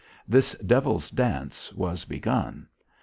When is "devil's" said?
0.55-1.11